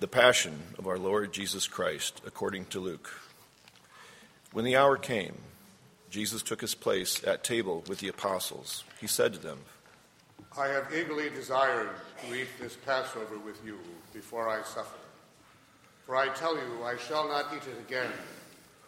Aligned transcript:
The 0.00 0.06
Passion 0.06 0.56
of 0.78 0.86
our 0.86 0.96
Lord 0.96 1.32
Jesus 1.32 1.66
Christ, 1.66 2.22
according 2.24 2.66
to 2.66 2.78
Luke. 2.78 3.10
When 4.52 4.64
the 4.64 4.76
hour 4.76 4.96
came, 4.96 5.34
Jesus 6.08 6.40
took 6.40 6.60
his 6.60 6.76
place 6.76 7.24
at 7.24 7.42
table 7.42 7.82
with 7.88 7.98
the 7.98 8.06
apostles. 8.06 8.84
He 9.00 9.08
said 9.08 9.32
to 9.32 9.40
them, 9.40 9.58
I 10.56 10.68
have 10.68 10.94
eagerly 10.94 11.30
desired 11.30 11.90
to 12.22 12.32
eat 12.32 12.46
this 12.60 12.76
Passover 12.76 13.38
with 13.38 13.60
you 13.66 13.76
before 14.14 14.48
I 14.48 14.62
suffer. 14.62 14.98
For 16.06 16.14
I 16.14 16.28
tell 16.28 16.54
you, 16.54 16.84
I 16.84 16.96
shall 16.96 17.26
not 17.26 17.46
eat 17.52 17.66
it 17.66 17.80
again 17.80 18.12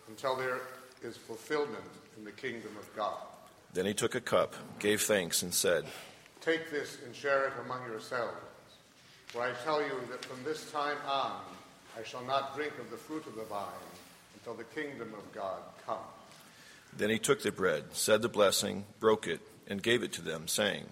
until 0.06 0.36
there 0.36 0.60
is 1.02 1.16
fulfillment 1.16 1.82
in 2.16 2.24
the 2.24 2.30
kingdom 2.30 2.76
of 2.78 2.88
God. 2.94 3.18
Then 3.74 3.84
he 3.84 3.94
took 3.94 4.14
a 4.14 4.20
cup, 4.20 4.54
gave 4.78 5.00
thanks, 5.00 5.42
and 5.42 5.52
said, 5.52 5.86
Take 6.40 6.70
this 6.70 6.98
and 7.04 7.12
share 7.12 7.48
it 7.48 7.54
among 7.64 7.84
yourselves. 7.86 8.36
For 9.30 9.42
I 9.42 9.52
tell 9.62 9.80
you 9.80 9.92
that 10.10 10.24
from 10.24 10.42
this 10.42 10.68
time 10.72 10.96
on 11.06 11.40
I 11.96 12.02
shall 12.02 12.24
not 12.24 12.56
drink 12.56 12.72
of 12.80 12.90
the 12.90 12.96
fruit 12.96 13.24
of 13.28 13.36
the 13.36 13.44
vine 13.44 13.64
until 14.34 14.54
the 14.54 14.64
kingdom 14.64 15.14
of 15.14 15.32
God 15.32 15.60
come. 15.86 15.98
Then 16.96 17.10
he 17.10 17.18
took 17.20 17.40
the 17.40 17.52
bread, 17.52 17.84
said 17.92 18.22
the 18.22 18.28
blessing, 18.28 18.84
broke 18.98 19.28
it, 19.28 19.40
and 19.68 19.80
gave 19.80 20.02
it 20.02 20.12
to 20.14 20.22
them, 20.22 20.48
saying, 20.48 20.84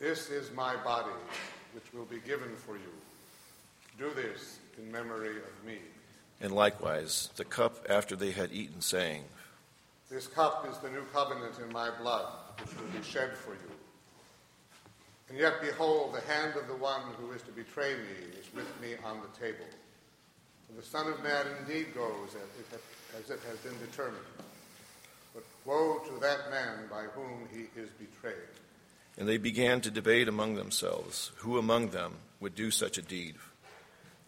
This 0.00 0.30
is 0.30 0.50
my 0.52 0.74
body, 0.82 1.14
which 1.74 1.84
will 1.94 2.06
be 2.06 2.18
given 2.26 2.56
for 2.56 2.74
you. 2.74 2.92
Do 3.98 4.10
this 4.14 4.58
in 4.76 4.90
memory 4.90 5.36
of 5.36 5.64
me. 5.64 5.78
And 6.40 6.52
likewise 6.52 7.30
the 7.36 7.44
cup 7.44 7.86
after 7.88 8.16
they 8.16 8.32
had 8.32 8.50
eaten, 8.52 8.80
saying, 8.80 9.22
This 10.10 10.26
cup 10.26 10.66
is 10.68 10.78
the 10.78 10.90
new 10.90 11.04
covenant 11.12 11.54
in 11.64 11.72
my 11.72 11.90
blood, 12.00 12.26
which 12.60 12.76
will 12.76 13.00
be 13.00 13.06
shed 13.06 13.36
for 13.36 13.52
you. 13.52 13.77
And 15.28 15.38
yet, 15.38 15.60
behold, 15.60 16.14
the 16.14 16.32
hand 16.32 16.56
of 16.56 16.68
the 16.68 16.74
one 16.74 17.02
who 17.18 17.32
is 17.32 17.42
to 17.42 17.52
betray 17.52 17.94
me 17.94 18.38
is 18.40 18.52
with 18.54 18.68
me 18.80 18.94
on 19.04 19.20
the 19.20 19.38
table. 19.38 19.66
For 20.66 20.72
the 20.74 20.86
Son 20.86 21.06
of 21.06 21.22
Man 21.22 21.46
indeed 21.60 21.94
goes 21.94 22.34
as 23.18 23.30
it 23.30 23.40
has 23.48 23.58
been 23.58 23.78
determined. 23.78 24.24
But 25.34 25.44
woe 25.64 25.98
to 26.06 26.20
that 26.20 26.50
man 26.50 26.88
by 26.90 27.04
whom 27.14 27.48
he 27.52 27.68
is 27.78 27.90
betrayed. 27.98 28.36
And 29.18 29.28
they 29.28 29.38
began 29.38 29.80
to 29.82 29.90
debate 29.90 30.28
among 30.28 30.54
themselves 30.54 31.32
who 31.36 31.58
among 31.58 31.88
them 31.88 32.14
would 32.40 32.54
do 32.54 32.70
such 32.70 32.98
a 32.98 33.02
deed. 33.02 33.34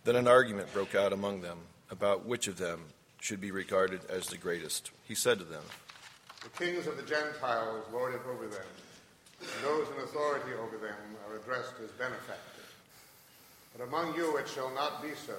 Then 0.04 0.16
an 0.16 0.28
argument 0.28 0.72
broke 0.72 0.94
out 0.94 1.12
among 1.12 1.40
them 1.40 1.58
about 1.90 2.26
which 2.26 2.48
of 2.48 2.58
them 2.58 2.80
should 3.20 3.40
be 3.40 3.50
regarded 3.50 4.00
as 4.08 4.26
the 4.26 4.38
greatest. 4.38 4.90
He 5.06 5.14
said 5.14 5.38
to 5.38 5.44
them, 5.44 5.62
The 6.42 6.64
kings 6.64 6.86
of 6.86 6.96
the 6.96 7.02
Gentiles 7.02 7.84
lord 7.92 8.14
it 8.14 8.22
over 8.28 8.46
them, 8.46 8.62
and 9.40 9.64
those 9.64 9.88
in 9.88 10.02
authority 10.04 10.52
over 10.54 10.76
them 10.76 10.96
are 11.28 11.36
addressed 11.36 11.74
as 11.82 11.90
benefactors. 11.92 12.70
But 13.76 13.86
among 13.86 14.14
you 14.14 14.36
it 14.36 14.48
shall 14.48 14.70
not 14.74 15.02
be 15.02 15.10
so. 15.14 15.36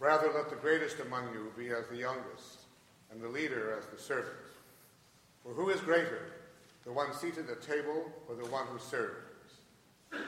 Rather, 0.00 0.32
let 0.32 0.50
the 0.50 0.56
greatest 0.56 0.98
among 0.98 1.32
you 1.32 1.52
be 1.56 1.68
as 1.68 1.86
the 1.86 1.96
youngest, 1.96 2.62
and 3.12 3.22
the 3.22 3.28
leader 3.28 3.78
as 3.78 3.86
the 3.86 4.02
servant. 4.02 4.34
For 5.44 5.52
who 5.52 5.70
is 5.70 5.80
greater, 5.80 6.32
the 6.84 6.92
one 6.92 7.14
seated 7.14 7.48
at 7.48 7.62
table 7.62 8.10
or 8.28 8.34
the 8.34 8.46
one 8.46 8.66
who 8.66 8.78
serves? 8.78 9.14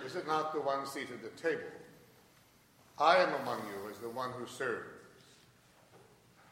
Is 0.07 0.15
it 0.15 0.27
not 0.27 0.53
the 0.53 0.61
one 0.61 0.87
seated 0.87 1.25
at 1.25 1.37
table? 1.37 1.63
I 2.99 3.17
am 3.17 3.35
among 3.43 3.59
you 3.59 3.91
as 3.91 3.99
the 3.99 4.09
one 4.09 4.31
who 4.39 4.47
serves. 4.47 4.87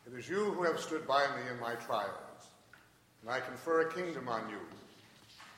It 0.07 0.19
is 0.19 0.29
you 0.29 0.51
who 0.53 0.65
have 0.65 0.81
stood 0.81 1.07
by 1.07 1.25
me 1.29 1.43
in 1.51 1.61
my 1.61 1.75
trials, 1.77 2.11
and 3.21 3.31
I 3.31 3.39
confer 3.39 3.83
a 3.83 3.93
kingdom 3.93 4.29
on 4.29 4.49
you, 4.51 4.59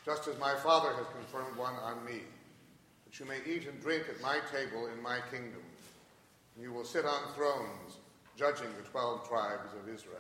just 0.05 0.29
as 0.29 0.39
my 0.39 0.55
Father 0.57 0.91
has 0.95 1.07
confirmed 1.07 1.57
one 1.57 1.75
on 1.75 2.05
me, 2.05 2.21
that 3.05 3.19
you 3.19 3.27
may 3.27 3.39
eat 3.47 3.67
and 3.67 3.81
drink 3.81 4.05
at 4.09 4.21
my 4.21 4.39
table 4.53 4.87
in 4.87 5.03
my 5.03 5.19
kingdom. 5.31 5.63
And 6.55 6.63
you 6.63 6.73
will 6.73 6.85
sit 6.85 7.05
on 7.05 7.33
thrones, 7.35 7.99
judging 8.37 8.69
the 8.77 8.89
twelve 8.91 9.27
tribes 9.29 9.73
of 9.81 9.93
Israel. 9.93 10.19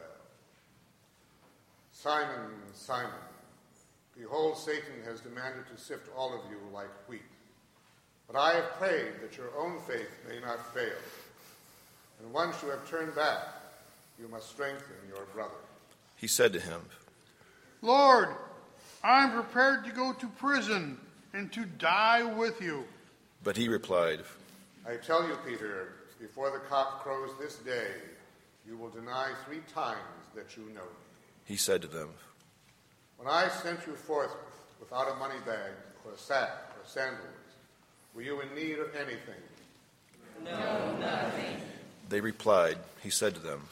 Simon, 1.92 2.50
Simon, 2.74 3.10
behold, 4.18 4.58
Satan 4.58 5.02
has 5.04 5.20
demanded 5.20 5.64
to 5.68 5.80
sift 5.80 6.08
all 6.16 6.34
of 6.34 6.50
you 6.50 6.58
like 6.72 6.90
wheat. 7.08 7.22
But 8.26 8.36
I 8.36 8.54
have 8.54 8.72
prayed 8.78 9.20
that 9.22 9.36
your 9.36 9.50
own 9.58 9.78
faith 9.80 10.10
may 10.28 10.40
not 10.40 10.74
fail. 10.74 10.98
And 12.20 12.32
once 12.32 12.56
you 12.62 12.70
have 12.70 12.88
turned 12.88 13.14
back, 13.14 13.38
you 14.18 14.28
must 14.28 14.48
strengthen 14.48 14.96
your 15.08 15.24
brother. 15.34 15.52
He 16.16 16.26
said 16.26 16.52
to 16.54 16.60
him, 16.60 16.80
Lord, 17.82 18.28
I 19.04 19.22
am 19.24 19.32
prepared 19.32 19.84
to 19.84 19.90
go 19.90 20.14
to 20.14 20.26
prison 20.26 20.98
and 21.34 21.52
to 21.52 21.66
die 21.66 22.22
with 22.22 22.62
you. 22.62 22.84
But 23.42 23.54
he 23.54 23.68
replied, 23.68 24.20
I 24.88 24.96
tell 24.96 25.28
you, 25.28 25.36
Peter, 25.46 25.92
before 26.18 26.50
the 26.50 26.60
cock 26.70 27.02
crows 27.02 27.30
this 27.38 27.56
day, 27.56 27.88
you 28.66 28.78
will 28.78 28.88
deny 28.88 29.32
three 29.44 29.60
times 29.74 29.98
that 30.34 30.56
you 30.56 30.62
know 30.74 30.80
me. 30.80 31.04
He 31.44 31.56
said 31.56 31.82
to 31.82 31.88
them, 31.88 32.08
When 33.18 33.28
I 33.28 33.48
sent 33.48 33.86
you 33.86 33.94
forth 33.94 34.34
without 34.80 35.12
a 35.12 35.16
money 35.16 35.38
bag 35.44 35.72
or 36.06 36.12
a 36.12 36.18
sack 36.18 36.48
or 36.70 36.86
sandals, 36.86 37.20
were 38.14 38.22
you 38.22 38.40
in 38.40 38.54
need 38.54 38.78
of 38.78 38.94
anything? 38.96 39.42
No, 40.42 40.96
nothing. 40.96 41.60
They 42.08 42.22
replied, 42.22 42.78
He 43.02 43.10
said 43.10 43.34
to 43.34 43.40
them, 43.40 43.68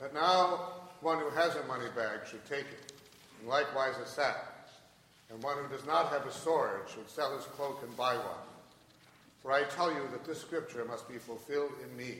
But 0.00 0.12
now 0.12 0.72
one 1.02 1.20
who 1.20 1.30
has 1.30 1.54
a 1.54 1.62
money 1.66 1.86
bag 1.94 2.20
should 2.28 2.44
take 2.46 2.66
it, 2.66 2.87
and 3.40 3.48
likewise 3.48 3.94
a 4.02 4.06
sack. 4.06 4.44
And 5.30 5.42
one 5.42 5.56
who 5.62 5.68
does 5.74 5.86
not 5.86 6.08
have 6.08 6.26
a 6.26 6.32
sword 6.32 6.82
should 6.92 7.08
sell 7.08 7.36
his 7.36 7.44
cloak 7.46 7.82
and 7.82 7.94
buy 7.96 8.16
one. 8.16 8.46
For 9.42 9.52
I 9.52 9.64
tell 9.64 9.92
you 9.92 10.02
that 10.12 10.24
this 10.24 10.40
scripture 10.40 10.84
must 10.84 11.08
be 11.08 11.18
fulfilled 11.18 11.72
in 11.82 11.96
me. 11.96 12.18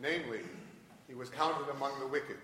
Namely, 0.00 0.40
he 1.08 1.14
was 1.14 1.28
counted 1.28 1.68
among 1.70 1.98
the 1.98 2.06
wicked. 2.06 2.36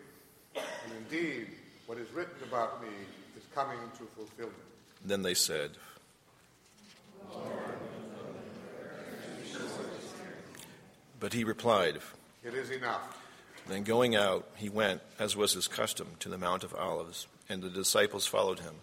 And 0.54 0.92
indeed, 0.98 1.48
what 1.86 1.98
is 1.98 2.10
written 2.12 2.36
about 2.48 2.82
me 2.82 2.88
is 3.36 3.44
coming 3.54 3.78
to 3.98 4.04
fulfillment. 4.16 4.56
Then 5.04 5.22
they 5.22 5.34
said, 5.34 5.72
But 11.18 11.32
he 11.32 11.44
replied, 11.44 11.98
It 12.44 12.54
is 12.54 12.70
enough. 12.70 13.18
Then 13.68 13.82
going 13.82 14.14
out, 14.14 14.46
he 14.56 14.68
went, 14.68 15.00
as 15.18 15.34
was 15.34 15.54
his 15.54 15.66
custom, 15.66 16.06
to 16.20 16.28
the 16.28 16.38
Mount 16.38 16.62
of 16.62 16.74
Olives, 16.74 17.26
and 17.48 17.62
the 17.62 17.70
disciples 17.70 18.26
followed 18.26 18.60
him. 18.60 18.74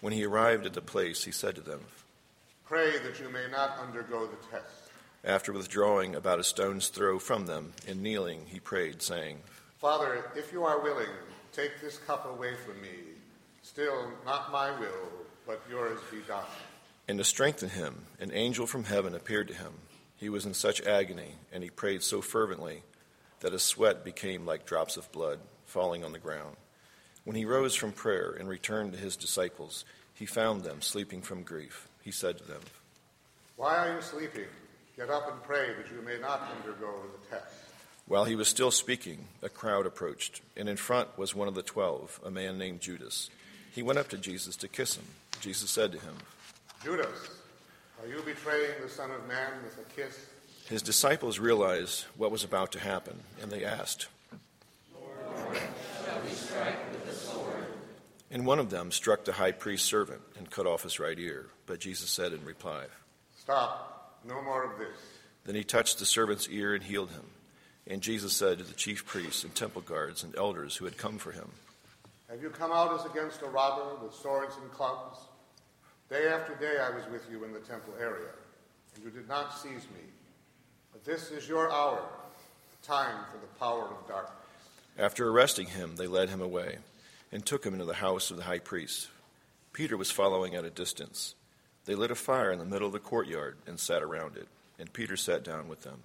When 0.00 0.12
he 0.12 0.24
arrived 0.24 0.66
at 0.66 0.74
the 0.74 0.80
place, 0.80 1.24
he 1.24 1.32
said 1.32 1.54
to 1.56 1.60
them, 1.60 1.80
Pray 2.64 2.98
that 2.98 3.18
you 3.18 3.28
may 3.28 3.46
not 3.50 3.78
undergo 3.78 4.26
the 4.26 4.36
test. 4.50 4.90
After 5.24 5.52
withdrawing 5.52 6.14
about 6.14 6.38
a 6.38 6.44
stone's 6.44 6.88
throw 6.88 7.18
from 7.18 7.46
them, 7.46 7.72
and 7.86 8.02
kneeling, 8.02 8.46
he 8.46 8.60
prayed, 8.60 9.02
saying, 9.02 9.38
Father, 9.78 10.24
if 10.36 10.52
you 10.52 10.64
are 10.64 10.80
willing, 10.80 11.08
take 11.52 11.80
this 11.80 11.98
cup 11.98 12.26
away 12.26 12.54
from 12.64 12.80
me. 12.80 12.88
Still, 13.62 14.12
not 14.24 14.52
my 14.52 14.70
will, 14.78 15.08
but 15.46 15.60
yours 15.68 15.98
be 16.10 16.18
done. 16.28 16.44
And 17.08 17.18
to 17.18 17.24
strengthen 17.24 17.70
him, 17.70 18.04
an 18.20 18.32
angel 18.32 18.66
from 18.66 18.84
heaven 18.84 19.14
appeared 19.14 19.48
to 19.48 19.54
him. 19.54 19.72
He 20.16 20.28
was 20.28 20.46
in 20.46 20.54
such 20.54 20.82
agony, 20.82 21.34
and 21.52 21.62
he 21.62 21.70
prayed 21.70 22.02
so 22.02 22.20
fervently 22.20 22.82
that 23.40 23.52
his 23.52 23.62
sweat 23.62 24.04
became 24.04 24.46
like 24.46 24.66
drops 24.66 24.96
of 24.96 25.10
blood 25.12 25.38
falling 25.64 26.04
on 26.04 26.12
the 26.12 26.18
ground. 26.18 26.56
When 27.28 27.36
he 27.36 27.44
rose 27.44 27.74
from 27.74 27.92
prayer 27.92 28.34
and 28.40 28.48
returned 28.48 28.94
to 28.94 28.98
his 28.98 29.14
disciples, 29.14 29.84
he 30.14 30.24
found 30.24 30.62
them 30.62 30.80
sleeping 30.80 31.20
from 31.20 31.42
grief. 31.42 31.86
He 32.02 32.10
said 32.10 32.38
to 32.38 32.44
them, 32.44 32.62
Why 33.56 33.76
are 33.76 33.96
you 33.96 34.00
sleeping? 34.00 34.46
Get 34.96 35.10
up 35.10 35.30
and 35.30 35.42
pray 35.42 35.74
that 35.76 35.92
you 35.92 36.00
may 36.00 36.18
not 36.18 36.48
undergo 36.56 36.90
the 37.20 37.36
test. 37.36 37.52
While 38.06 38.24
he 38.24 38.34
was 38.34 38.48
still 38.48 38.70
speaking, 38.70 39.26
a 39.42 39.50
crowd 39.50 39.84
approached, 39.84 40.40
and 40.56 40.70
in 40.70 40.78
front 40.78 41.18
was 41.18 41.34
one 41.34 41.48
of 41.48 41.54
the 41.54 41.60
twelve, 41.60 42.18
a 42.24 42.30
man 42.30 42.56
named 42.56 42.80
Judas. 42.80 43.28
He 43.74 43.82
went 43.82 43.98
up 43.98 44.08
to 44.08 44.16
Jesus 44.16 44.56
to 44.56 44.66
kiss 44.66 44.96
him. 44.96 45.04
Jesus 45.42 45.70
said 45.70 45.92
to 45.92 45.98
him, 45.98 46.14
Judas, 46.82 47.28
are 48.00 48.08
you 48.08 48.22
betraying 48.22 48.72
the 48.82 48.88
Son 48.88 49.10
of 49.10 49.28
Man 49.28 49.50
with 49.64 49.76
a 49.86 49.90
kiss? 49.94 50.18
His 50.64 50.80
disciples 50.80 51.38
realized 51.38 52.06
what 52.16 52.30
was 52.30 52.42
about 52.42 52.72
to 52.72 52.80
happen, 52.80 53.20
and 53.42 53.52
they 53.52 53.66
asked, 53.66 54.08
we 55.50 55.58
strike 56.48 56.92
with 56.92 57.06
the 57.06 57.12
sword? 57.12 57.66
And 58.30 58.46
one 58.46 58.58
of 58.58 58.70
them 58.70 58.90
struck 58.90 59.24
the 59.24 59.32
high 59.32 59.52
priest's 59.52 59.88
servant 59.88 60.20
and 60.36 60.50
cut 60.50 60.66
off 60.66 60.82
his 60.82 61.00
right 61.00 61.18
ear. 61.18 61.46
But 61.66 61.80
Jesus 61.80 62.10
said 62.10 62.32
in 62.32 62.44
reply, 62.44 62.84
Stop, 63.38 64.20
no 64.26 64.42
more 64.42 64.64
of 64.64 64.78
this. 64.78 64.98
Then 65.44 65.54
he 65.54 65.64
touched 65.64 65.98
the 65.98 66.06
servant's 66.06 66.48
ear 66.48 66.74
and 66.74 66.82
healed 66.82 67.10
him. 67.10 67.24
And 67.86 68.02
Jesus 68.02 68.34
said 68.34 68.58
to 68.58 68.64
the 68.64 68.74
chief 68.74 69.06
priests 69.06 69.44
and 69.44 69.54
temple 69.54 69.80
guards 69.80 70.22
and 70.22 70.36
elders 70.36 70.76
who 70.76 70.84
had 70.84 70.98
come 70.98 71.16
for 71.16 71.32
him, 71.32 71.50
Have 72.28 72.42
you 72.42 72.50
come 72.50 72.70
out 72.70 72.98
as 73.00 73.06
against 73.06 73.40
a 73.40 73.46
robber 73.46 74.04
with 74.04 74.14
swords 74.14 74.54
and 74.60 74.70
clubs? 74.72 75.18
Day 76.10 76.28
after 76.28 76.54
day 76.54 76.78
I 76.80 76.94
was 76.94 77.04
with 77.10 77.26
you 77.30 77.44
in 77.44 77.52
the 77.52 77.60
temple 77.60 77.94
area, 77.98 78.28
and 78.94 79.04
you 79.04 79.10
did 79.10 79.28
not 79.28 79.58
seize 79.58 79.86
me. 79.94 80.04
But 80.92 81.04
this 81.04 81.30
is 81.30 81.48
your 81.48 81.72
hour, 81.72 82.02
the 82.80 82.86
time 82.86 83.24
for 83.32 83.38
the 83.38 83.58
power 83.58 83.84
of 83.84 84.06
darkness. 84.06 84.37
After 84.98 85.28
arresting 85.28 85.68
him, 85.68 85.94
they 85.96 86.08
led 86.08 86.28
him 86.28 86.40
away 86.40 86.78
and 87.30 87.46
took 87.46 87.64
him 87.64 87.72
into 87.72 87.84
the 87.84 87.94
house 87.94 88.30
of 88.30 88.36
the 88.36 88.42
high 88.42 88.58
priest. 88.58 89.08
Peter 89.72 89.96
was 89.96 90.10
following 90.10 90.56
at 90.56 90.64
a 90.64 90.70
distance. 90.70 91.36
They 91.84 91.94
lit 91.94 92.10
a 92.10 92.16
fire 92.16 92.50
in 92.50 92.58
the 92.58 92.64
middle 92.64 92.88
of 92.88 92.92
the 92.92 92.98
courtyard 92.98 93.56
and 93.66 93.78
sat 93.78 94.02
around 94.02 94.36
it. 94.36 94.48
and 94.78 94.92
Peter 94.92 95.16
sat 95.16 95.42
down 95.42 95.68
with 95.68 95.82
them. 95.82 96.02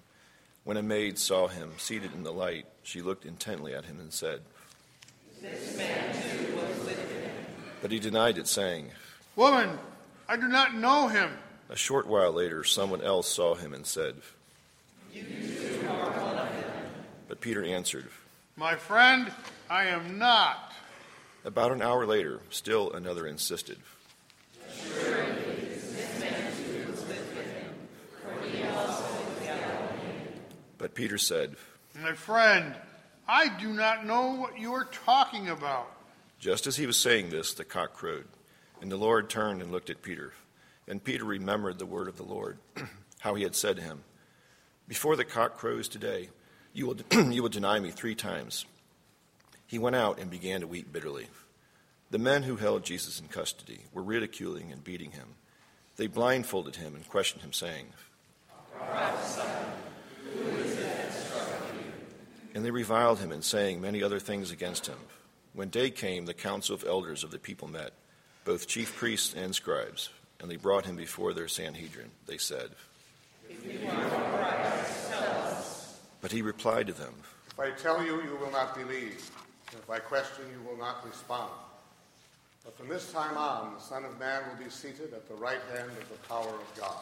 When 0.64 0.76
a 0.76 0.82
maid 0.82 1.18
saw 1.18 1.46
him 1.46 1.72
seated 1.76 2.12
in 2.12 2.24
the 2.24 2.32
light, 2.32 2.66
she 2.82 3.02
looked 3.02 3.24
intently 3.24 3.74
at 3.74 3.84
him 3.84 4.00
and 4.00 4.12
said, 4.12 4.40
This 5.40 5.76
man 5.76 6.12
too 6.12 6.56
was 6.56 6.84
with 6.84 7.12
him. 7.12 7.30
But 7.82 7.92
he 7.92 7.98
denied 8.00 8.38
it, 8.38 8.48
saying, 8.48 8.90
Woman, 9.36 9.78
I 10.28 10.36
do 10.36 10.48
not 10.48 10.74
know 10.74 11.08
him. 11.08 11.30
A 11.68 11.76
short 11.76 12.06
while 12.06 12.32
later, 12.32 12.64
someone 12.64 13.02
else 13.02 13.28
saw 13.28 13.54
him 13.54 13.74
and 13.74 13.86
said, 13.86 14.16
You 15.12 15.22
too 15.22 15.86
are 15.88 16.10
one 16.10 16.38
of 16.38 16.48
them. 16.48 16.86
But 17.28 17.40
Peter 17.40 17.64
answered, 17.64 18.08
My 18.56 18.76
friend, 18.76 19.32
I 19.68 19.86
am 19.86 20.16
not. 20.16 20.72
About 21.44 21.72
an 21.72 21.82
hour 21.82 22.06
later, 22.06 22.40
still 22.50 22.92
another 22.92 23.26
insisted. 23.26 23.78
But 30.78 30.94
Peter 30.94 31.18
said, 31.18 31.56
My 32.00 32.12
friend, 32.12 32.76
I 33.26 33.48
do 33.48 33.72
not 33.72 34.06
know 34.06 34.34
what 34.34 34.56
you 34.56 34.72
are 34.74 34.84
talking 34.84 35.48
about. 35.48 35.90
Just 36.38 36.68
as 36.68 36.76
he 36.76 36.86
was 36.86 36.96
saying 36.96 37.30
this, 37.30 37.54
the 37.54 37.64
cock 37.64 37.94
crowed, 37.94 38.26
and 38.80 38.92
the 38.92 38.96
Lord 38.96 39.28
turned 39.28 39.62
and 39.62 39.72
looked 39.72 39.90
at 39.90 40.02
Peter. 40.02 40.32
And 40.86 41.02
Peter 41.02 41.24
remembered 41.24 41.78
the 41.80 41.86
word 41.86 42.06
of 42.06 42.18
the 42.18 42.22
Lord, 42.22 42.58
how 43.18 43.34
he 43.34 43.42
had 43.42 43.56
said 43.56 43.76
to 43.76 43.82
him, 43.82 44.04
Before 44.86 45.16
the 45.16 45.24
cock 45.24 45.56
crows 45.56 45.88
today, 45.88 46.28
you 46.74 46.86
will, 46.86 46.96
you 47.32 47.42
will 47.42 47.48
deny 47.48 47.78
me 47.78 47.90
three 47.90 48.14
times. 48.14 48.66
He 49.66 49.78
went 49.78 49.96
out 49.96 50.18
and 50.18 50.30
began 50.30 50.60
to 50.60 50.66
weep 50.66 50.92
bitterly. 50.92 51.28
The 52.10 52.18
men 52.18 52.42
who 52.42 52.56
held 52.56 52.84
Jesus 52.84 53.18
in 53.18 53.28
custody 53.28 53.80
were 53.94 54.02
ridiculing 54.02 54.70
and 54.70 54.84
beating 54.84 55.12
him. 55.12 55.28
They 55.96 56.08
blindfolded 56.08 56.76
him 56.76 56.94
and 56.94 57.08
questioned 57.08 57.42
him, 57.42 57.52
saying, 57.52 57.86
And 62.54 62.64
they 62.64 62.70
reviled 62.70 63.18
him 63.18 63.32
and 63.32 63.42
saying 63.42 63.80
many 63.80 64.02
other 64.02 64.20
things 64.20 64.50
against 64.50 64.86
him. 64.86 64.98
When 65.54 65.70
day 65.70 65.90
came, 65.90 66.26
the 66.26 66.34
council 66.34 66.74
of 66.74 66.84
elders 66.84 67.24
of 67.24 67.30
the 67.30 67.38
people 67.38 67.68
met, 67.68 67.92
both 68.44 68.68
chief 68.68 68.94
priests 68.96 69.34
and 69.34 69.54
scribes, 69.54 70.10
and 70.40 70.50
they 70.50 70.56
brought 70.56 70.86
him 70.86 70.96
before 70.96 71.32
their 71.32 71.48
Sanhedrin. 71.48 72.10
They 72.26 72.38
said, 72.38 72.70
But 76.24 76.32
he 76.32 76.40
replied 76.40 76.86
to 76.86 76.94
them, 76.94 77.12
If 77.50 77.60
I 77.60 77.70
tell 77.72 78.02
you, 78.02 78.22
you 78.22 78.38
will 78.40 78.50
not 78.50 78.74
believe. 78.74 79.30
If 79.72 79.90
I 79.90 79.98
question, 79.98 80.46
you 80.50 80.66
will 80.66 80.78
not 80.78 81.06
respond. 81.06 81.50
But 82.64 82.74
from 82.78 82.88
this 82.88 83.12
time 83.12 83.36
on, 83.36 83.74
the 83.74 83.80
Son 83.80 84.06
of 84.06 84.18
Man 84.18 84.40
will 84.48 84.64
be 84.64 84.70
seated 84.70 85.12
at 85.12 85.28
the 85.28 85.34
right 85.34 85.60
hand 85.76 85.90
of 85.90 86.08
the 86.08 86.26
power 86.26 86.48
of 86.48 86.80
God. 86.80 86.96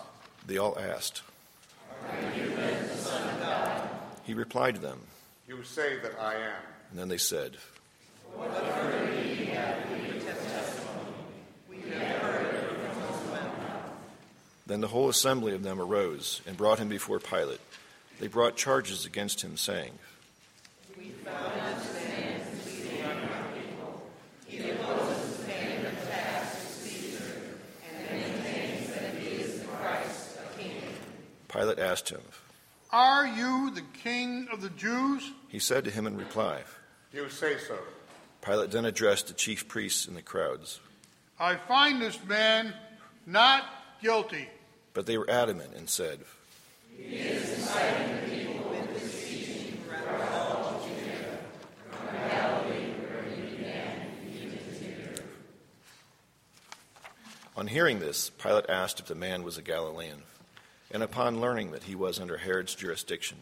They 0.48 0.58
all 0.58 0.76
asked, 0.76 1.22
Are 2.02 2.36
you 2.36 2.50
the 2.50 2.88
Son 2.96 3.28
of 3.28 3.40
God? 3.40 3.88
He 4.24 4.34
replied 4.34 4.74
to 4.74 4.80
them, 4.80 4.98
You 5.46 5.62
say 5.62 6.00
that 6.00 6.18
I 6.20 6.34
am. 6.34 6.62
And 6.90 6.98
then 6.98 7.08
they 7.08 7.16
said, 7.16 7.58
What 8.34 8.50
have 8.50 9.08
we 9.08 9.44
had 9.44 9.88
testimony? 10.20 11.14
We 11.70 11.76
never 11.88 12.26
heard 12.26 12.76
from 12.90 13.52
Then 14.66 14.80
the 14.80 14.88
whole 14.88 15.08
assembly 15.08 15.54
of 15.54 15.62
them 15.62 15.80
arose 15.80 16.40
and 16.44 16.56
brought 16.56 16.80
him 16.80 16.88
before 16.88 17.20
Pilate. 17.20 17.60
They 18.20 18.28
brought 18.28 18.56
charges 18.56 19.04
against 19.04 19.42
him, 19.42 19.56
saying, 19.56 19.92
We 20.96 21.10
found 21.24 21.54
this 21.76 21.94
man 21.94 22.40
pleading 22.62 23.04
our 23.04 23.44
people. 23.54 24.02
He 24.46 24.70
opposes 24.70 25.44
paying 25.46 25.82
the 25.82 25.90
tax 26.06 26.60
to 26.60 26.88
Caesar 26.88 27.34
and 27.88 28.10
maintains 28.10 28.92
that 28.94 29.14
he 29.16 29.28
is 29.40 29.60
the 29.60 29.66
Christ, 29.66 30.38
a 30.38 30.58
king. 30.58 30.82
Pilate 31.48 31.78
asked 31.78 32.10
him, 32.10 32.20
Are 32.92 33.26
you 33.26 33.70
the 33.74 33.84
king 34.02 34.48
of 34.52 34.62
the 34.62 34.70
Jews? 34.70 35.32
He 35.48 35.58
said 35.58 35.84
to 35.84 35.90
him 35.90 36.06
in 36.06 36.16
reply, 36.16 36.60
You 37.12 37.28
say 37.28 37.58
so. 37.58 37.76
Pilate 38.40 38.70
then 38.70 38.84
addressed 38.84 39.28
the 39.28 39.34
chief 39.34 39.68
priests 39.68 40.06
and 40.06 40.16
the 40.16 40.22
crowds. 40.22 40.80
I 41.38 41.56
find 41.56 42.00
this 42.00 42.18
man 42.24 42.74
not 43.26 43.64
guilty. 44.02 44.48
But 44.94 45.06
they 45.06 45.16
were 45.16 45.30
adamant 45.30 45.74
and 45.76 45.88
said, 45.88 46.20
On 57.54 57.68
hearing 57.68 58.00
this, 58.00 58.28
Pilate 58.28 58.68
asked 58.68 58.98
if 58.98 59.06
the 59.06 59.14
man 59.14 59.44
was 59.44 59.56
a 59.56 59.62
Galilean. 59.62 60.22
And 60.90 61.02
upon 61.02 61.40
learning 61.40 61.70
that 61.70 61.84
he 61.84 61.94
was 61.94 62.18
under 62.18 62.36
Herod's 62.36 62.74
jurisdiction, 62.74 63.38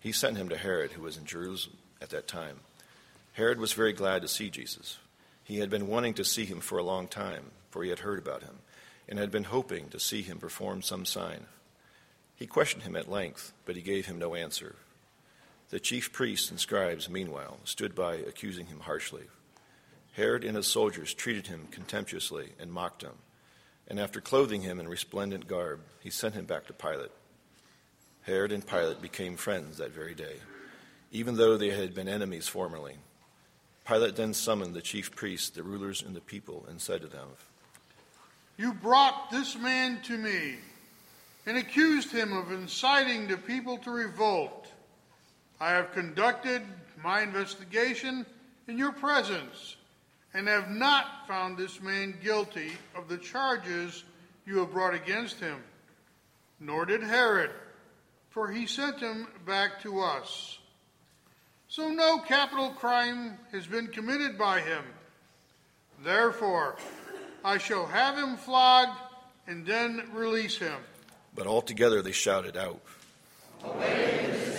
he 0.00 0.12
sent 0.12 0.36
him 0.36 0.50
to 0.50 0.58
Herod, 0.58 0.92
who 0.92 1.00
was 1.00 1.16
in 1.16 1.24
Jerusalem 1.24 1.78
at 2.00 2.10
that 2.10 2.28
time. 2.28 2.60
Herod 3.32 3.58
was 3.58 3.72
very 3.72 3.94
glad 3.94 4.20
to 4.22 4.28
see 4.28 4.50
Jesus. 4.50 4.98
He 5.44 5.58
had 5.58 5.70
been 5.70 5.88
wanting 5.88 6.12
to 6.14 6.24
see 6.24 6.44
him 6.44 6.60
for 6.60 6.76
a 6.76 6.82
long 6.82 7.08
time, 7.08 7.44
for 7.70 7.82
he 7.82 7.88
had 7.88 8.00
heard 8.00 8.18
about 8.18 8.42
him 8.42 8.58
and 9.08 9.18
had 9.18 9.30
been 9.30 9.44
hoping 9.44 9.88
to 9.88 9.98
see 9.98 10.20
him 10.20 10.38
perform 10.38 10.82
some 10.82 11.06
sign. 11.06 11.46
He 12.42 12.48
questioned 12.48 12.82
him 12.82 12.96
at 12.96 13.08
length, 13.08 13.52
but 13.66 13.76
he 13.76 13.82
gave 13.82 14.06
him 14.06 14.18
no 14.18 14.34
answer. 14.34 14.74
The 15.70 15.78
chief 15.78 16.12
priests 16.12 16.50
and 16.50 16.58
scribes, 16.58 17.08
meanwhile, 17.08 17.60
stood 17.62 17.94
by 17.94 18.16
accusing 18.16 18.66
him 18.66 18.80
harshly. 18.80 19.22
Herod 20.14 20.42
and 20.42 20.56
his 20.56 20.66
soldiers 20.66 21.14
treated 21.14 21.46
him 21.46 21.68
contemptuously 21.70 22.48
and 22.58 22.72
mocked 22.72 23.02
him, 23.02 23.12
and 23.86 24.00
after 24.00 24.20
clothing 24.20 24.62
him 24.62 24.80
in 24.80 24.88
resplendent 24.88 25.46
garb, 25.46 25.82
he 26.00 26.10
sent 26.10 26.34
him 26.34 26.44
back 26.44 26.66
to 26.66 26.72
Pilate. 26.72 27.12
Herod 28.22 28.50
and 28.50 28.66
Pilate 28.66 29.00
became 29.00 29.36
friends 29.36 29.78
that 29.78 29.92
very 29.92 30.16
day, 30.16 30.38
even 31.12 31.36
though 31.36 31.56
they 31.56 31.70
had 31.70 31.94
been 31.94 32.08
enemies 32.08 32.48
formerly. 32.48 32.96
Pilate 33.86 34.16
then 34.16 34.34
summoned 34.34 34.74
the 34.74 34.82
chief 34.82 35.14
priests, 35.14 35.50
the 35.50 35.62
rulers, 35.62 36.02
and 36.02 36.16
the 36.16 36.20
people, 36.20 36.66
and 36.68 36.80
said 36.80 37.02
to 37.02 37.06
them, 37.06 37.28
you 38.56 38.74
brought 38.74 39.30
this 39.30 39.56
man 39.56 40.00
to 40.02 40.18
me 40.18 40.56
and 41.46 41.56
accused 41.56 42.12
him 42.12 42.32
of 42.32 42.52
inciting 42.52 43.26
the 43.26 43.36
people 43.36 43.78
to 43.78 43.90
revolt. 43.90 44.68
I 45.60 45.70
have 45.70 45.92
conducted 45.92 46.62
my 47.02 47.22
investigation 47.22 48.24
in 48.68 48.78
your 48.78 48.92
presence 48.92 49.76
and 50.34 50.48
have 50.48 50.70
not 50.70 51.26
found 51.26 51.58
this 51.58 51.80
man 51.80 52.14
guilty 52.22 52.72
of 52.94 53.08
the 53.08 53.18
charges 53.18 54.04
you 54.46 54.58
have 54.58 54.72
brought 54.72 54.94
against 54.94 55.40
him. 55.40 55.56
Nor 56.60 56.86
did 56.86 57.02
Herod, 57.02 57.50
for 58.30 58.48
he 58.48 58.66
sent 58.66 59.00
him 59.00 59.26
back 59.44 59.82
to 59.82 60.00
us. 60.00 60.58
So 61.68 61.88
no 61.88 62.18
capital 62.18 62.70
crime 62.70 63.38
has 63.50 63.66
been 63.66 63.88
committed 63.88 64.38
by 64.38 64.60
him. 64.60 64.84
Therefore, 66.04 66.76
I 67.44 67.58
shall 67.58 67.86
have 67.86 68.16
him 68.16 68.36
flogged 68.36 68.98
and 69.46 69.66
then 69.66 70.10
release 70.12 70.56
him. 70.56 70.76
But 71.34 71.46
altogether 71.46 72.02
they 72.02 72.12
shouted 72.12 72.56
out, 72.56 72.80
Barabbas! 73.62 74.52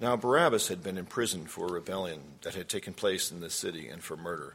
Now 0.00 0.16
Barabbas 0.16 0.68
had 0.68 0.82
been 0.82 0.96
imprisoned 0.96 1.50
for 1.50 1.66
a 1.66 1.72
rebellion 1.72 2.20
that 2.42 2.54
had 2.54 2.68
taken 2.68 2.94
place 2.94 3.32
in 3.32 3.40
the 3.40 3.50
city 3.50 3.88
and 3.88 4.02
for 4.02 4.16
murder. 4.16 4.54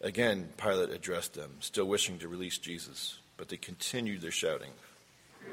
Again, 0.00 0.50
Pilate 0.56 0.90
addressed 0.90 1.34
them, 1.34 1.50
still 1.60 1.86
wishing 1.86 2.18
to 2.18 2.28
release 2.28 2.58
Jesus, 2.58 3.18
but 3.36 3.48
they 3.48 3.56
continued 3.56 4.20
their 4.20 4.30
shouting. 4.30 4.70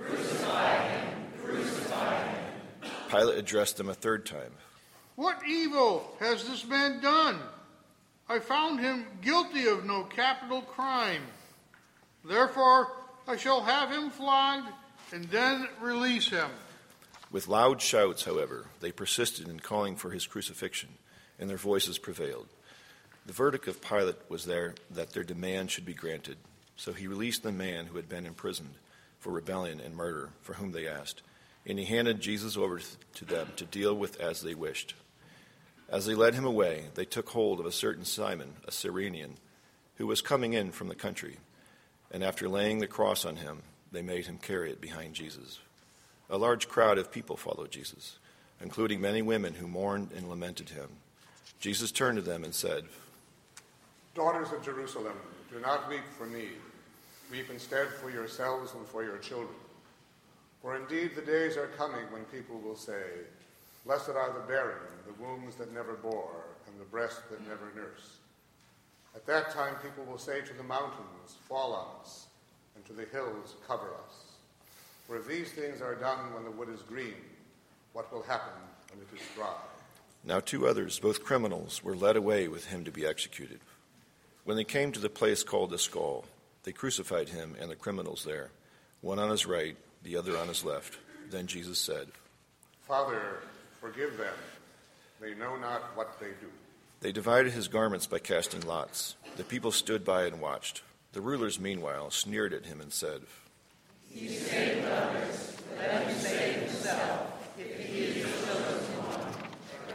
Crucify 0.06 0.88
him! 0.88 1.26
Crucify 1.44 2.24
him! 2.24 2.54
Pilate 3.10 3.40
addressed 3.40 3.78
them 3.78 3.90
a 3.90 3.94
third 3.96 4.26
time. 4.26 4.52
What 5.16 5.40
evil 5.48 6.16
has 6.20 6.48
this 6.48 6.66
man 6.66 7.00
done? 7.02 7.40
I 8.30 8.40
found 8.40 8.80
him 8.80 9.06
guilty 9.22 9.68
of 9.68 9.86
no 9.86 10.04
capital 10.04 10.62
crime. 10.62 11.24
Therefore, 12.24 12.88
I 13.28 13.38
shall 13.38 13.62
have 13.62 13.92
him 13.92 14.10
flogged 14.10 14.68
and 15.12 15.26
then 15.26 15.68
release 15.82 16.30
him. 16.30 16.50
With 17.32 17.48
loud 17.48 17.82
shouts, 17.82 18.24
however, 18.24 18.68
they 18.80 18.92
persisted 18.92 19.48
in 19.48 19.60
calling 19.60 19.96
for 19.96 20.12
his 20.12 20.28
crucifixion, 20.28 20.90
and 21.40 21.50
their 21.50 21.58
voices 21.58 21.98
prevailed. 21.98 22.48
The 23.26 23.34
verdict 23.34 23.68
of 23.68 23.82
Pilate 23.82 24.30
was 24.30 24.46
there 24.46 24.76
that 24.92 25.14
their 25.14 25.24
demand 25.24 25.72
should 25.72 25.86
be 25.86 25.94
granted. 25.94 26.38
So 26.76 26.94
he 26.94 27.08
released 27.08 27.44
the 27.44 27.52
man 27.52 27.88
who 27.88 27.96
had 27.98 28.10
been 28.10 28.26
imprisoned 28.26 28.76
for 29.20 29.32
rebellion 29.32 29.80
and 29.80 29.96
murder, 29.96 30.30
for 30.42 30.54
whom 30.54 30.72
they 30.72 30.88
asked, 30.88 31.22
and 31.66 31.80
he 31.80 31.86
handed 31.86 32.20
Jesus 32.20 32.58
over 32.58 32.82
to 33.16 33.26
them 33.26 33.48
to 33.56 33.66
deal 33.66 33.96
with 33.96 34.20
as 34.20 34.42
they 34.42 34.54
wished. 34.54 34.96
As 35.90 36.06
they 36.06 36.16
led 36.16 36.34
him 36.34 36.46
away, 36.46 36.86
they 36.96 37.06
took 37.06 37.30
hold 37.30 37.60
of 37.60 37.66
a 37.66 37.72
certain 37.72 38.06
Simon, 38.06 38.54
a 38.68 38.72
Cyrenian, 38.72 39.38
who 39.96 40.08
was 40.08 40.22
coming 40.22 40.54
in 40.54 40.72
from 40.72 40.88
the 40.88 40.96
country, 40.96 41.38
and 42.14 42.24
after 42.24 42.48
laying 42.48 42.80
the 42.80 42.88
cross 42.88 43.26
on 43.26 43.36
him, 43.36 43.64
they 43.92 44.02
made 44.02 44.26
him 44.26 44.38
carry 44.38 44.72
it 44.72 44.80
behind 44.80 45.14
Jesus. 45.14 45.60
A 46.30 46.38
large 46.38 46.70
crowd 46.70 46.98
of 46.98 47.12
people 47.12 47.36
followed 47.36 47.72
Jesus, 47.72 48.18
including 48.62 49.02
many 49.02 49.22
women 49.22 49.54
who 49.54 49.68
mourned 49.68 50.12
and 50.16 50.30
lamented 50.30 50.70
him. 50.70 50.88
Jesus 51.60 51.92
turned 51.92 52.18
to 52.18 52.22
them 52.22 52.44
and 52.44 52.56
said, 52.56 52.86
Daughters 54.16 54.52
of 54.52 54.64
Jerusalem, 54.64 55.18
do 55.52 55.60
not 55.60 55.90
weep 55.90 56.04
for 56.18 56.26
me, 56.26 56.50
Weep 57.34 57.50
instead 57.50 57.88
for 57.88 58.12
yourselves 58.12 58.76
and 58.76 58.86
for 58.86 59.04
your 59.04 59.18
children. 59.18 59.56
For 60.62 60.76
indeed 60.76 61.16
the 61.16 61.22
days 61.24 61.58
are 61.58 61.68
coming 61.68 62.06
when 62.12 62.26
people 62.26 62.60
will 62.60 62.76
say, 62.76 63.02
Blessed 63.86 64.10
are 64.10 64.32
the 64.34 64.48
barren, 64.48 64.78
the 65.08 65.24
wombs 65.24 65.56
that 65.56 65.74
never 65.74 65.94
bore, 65.94 66.46
and 66.68 66.80
the 66.80 66.86
breasts 66.86 67.22
that 67.32 67.42
never 67.48 67.72
nursed. 67.76 68.20
At 69.16 69.26
that 69.28 69.52
time 69.52 69.76
people 69.84 70.04
will 70.06 70.18
say 70.18 70.42
to 70.42 70.54
the 70.54 70.64
mountains, 70.64 71.38
Fall 71.48 71.74
on 71.74 72.02
us, 72.02 72.28
and 72.76 72.86
to 72.86 72.94
the 72.94 73.06
hills, 73.06 73.56
Cover 73.68 73.90
us. 74.06 74.24
For 75.08 75.18
if 75.18 75.28
these 75.28 75.52
things 75.52 75.82
are 75.82 75.96
done 75.96 76.34
when 76.34 76.44
the 76.44 76.52
wood 76.52 76.70
is 76.70 76.82
green, 76.82 77.16
what 77.94 78.12
will 78.12 78.24
happen 78.24 78.54
when 78.92 79.02
it 79.02 79.22
is 79.22 79.28
dry? 79.36 79.54
Now 80.24 80.40
two 80.40 80.68
others, 80.68 81.00
both 81.00 81.24
criminals, 81.24 81.84
were 81.84 81.96
led 81.96 82.16
away 82.16 82.48
with 82.48 82.68
him 82.68 82.86
to 82.86 82.92
be 82.92 83.06
executed. 83.06 83.60
When 84.46 84.58
they 84.58 84.64
came 84.64 84.92
to 84.94 85.00
the 85.00 85.10
place 85.10 85.44
called 85.44 85.70
the 85.70 85.78
skull, 85.78 86.26
they 86.64 86.72
crucified 86.72 87.30
him 87.30 87.56
and 87.60 87.70
the 87.70 87.76
criminals 87.76 88.24
there, 88.24 88.50
one 89.02 89.20
on 89.20 89.30
his 89.30 89.46
right, 89.46 89.76
the 90.04 90.18
other 90.18 90.38
on 90.38 90.48
his 90.48 90.64
left. 90.64 90.98
Then 91.30 91.48
Jesus 91.48 91.78
said, 91.78 92.08
Father, 92.88 93.40
forgive 93.80 94.18
them. 94.18 94.34
They 95.20 95.34
know 95.36 95.56
not 95.58 95.96
what 95.96 96.20
they 96.20 96.28
do. 96.42 96.50
They 97.04 97.12
divided 97.12 97.52
his 97.52 97.68
garments 97.68 98.08
by 98.08 98.20
casting 98.20 98.62
lots. 98.62 99.18
The 99.36 99.44
people 99.44 99.74
stood 99.74 100.06
by 100.06 100.24
and 100.24 100.40
watched. 100.40 100.84
The 101.12 101.20
rulers, 101.20 101.60
meanwhile, 101.60 102.12
sneered 102.12 102.54
at 102.54 102.66
him 102.66 102.80
and 102.80 102.94
said, 102.94 103.24
saved 104.16 104.88
others, 104.88 105.58
let 105.78 106.08
him 106.08 106.18
save 106.18 106.62
himself, 106.62 107.56
if 107.60 107.78
he 107.78 108.04
is 108.06 108.46
the 108.46 108.54
of 108.54 109.86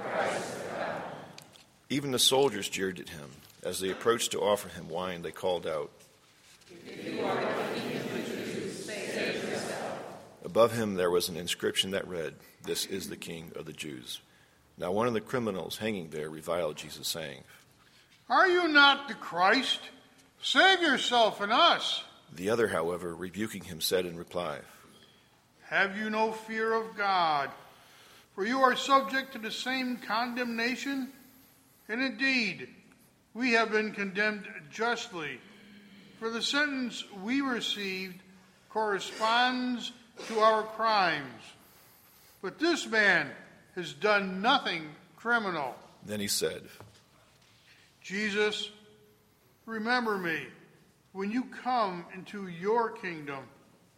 God. 0.75 1.03
Even 1.89 2.11
the 2.11 2.19
soldiers 2.19 2.69
jeered 2.69 3.01
at 3.01 3.09
him. 3.09 3.31
As 3.63 3.81
they 3.81 3.89
approached 3.89 4.33
to 4.33 4.43
offer 4.43 4.69
him 4.69 4.91
wine, 4.91 5.23
they 5.23 5.33
called 5.33 5.67
out, 5.67 5.91
you 6.71 7.25
are 7.25 7.35
the 7.35 7.81
king 7.81 7.97
of 7.97 8.13
the 8.13 8.19
Jews, 8.19 8.85
save 8.85 9.49
yourself. 9.49 9.99
Above 10.45 10.73
him 10.73 10.97
there 10.97 11.11
was 11.11 11.31
an 11.31 11.39
inscription 11.39 11.93
that 11.93 12.07
read, 12.07 12.35
This 12.65 12.85
is 12.85 13.09
the 13.09 13.17
King 13.17 13.53
of 13.57 13.65
the 13.65 13.73
Jews. 13.73 14.21
Now 14.79 14.93
one 14.93 15.09
of 15.09 15.15
the 15.15 15.21
criminals 15.21 15.77
hanging 15.77 16.11
there 16.11 16.31
reviled 16.31 16.77
Jesus, 16.77 17.09
saying, 17.09 17.43
Are 18.29 18.47
you 18.47 18.69
not 18.69 19.09
the 19.09 19.15
Christ? 19.15 19.81
Save 20.41 20.81
yourself 20.83 21.41
and 21.41 21.53
us. 21.53 22.05
The 22.33 22.51
other, 22.51 22.69
however, 22.69 23.15
rebuking 23.15 23.65
him, 23.65 23.81
said 23.81 24.07
in 24.07 24.17
reply, 24.17 24.59
Have 25.69 25.97
you 25.97 26.11
no 26.11 26.31
fear 26.33 26.75
of 26.75 26.97
God? 26.97 27.51
For 28.35 28.47
you 28.47 28.61
are 28.61 28.77
subject 28.77 29.33
to 29.33 29.39
the 29.41 29.51
same 29.51 29.97
condemnation. 29.97 31.09
And 31.89 32.01
indeed, 32.01 32.69
we 33.35 33.53
have 33.53 33.73
been 33.73 33.93
condemned 33.93 34.47
justly. 34.71 35.41
For 36.21 36.31
the 36.31 36.43
sentence 36.43 37.03
we 37.25 37.41
received 37.41 38.21
corresponds 38.69 39.91
to 40.29 40.39
our 40.39 40.63
crimes. 40.63 41.43
But 42.43 42.61
this 42.61 42.87
man 42.87 43.31
has 43.79 43.95
done 43.95 44.43
nothing 44.43 44.91
criminal. 45.17 45.75
Then 46.05 46.21
he 46.21 46.29
said, 46.29 46.63
Jesus, 48.03 48.71
remember 49.67 50.19
me 50.19 50.39
when 51.13 51.31
you 51.31 51.45
come 51.45 52.05
into 52.15 52.49
your 52.49 52.91
kingdom. 52.91 53.45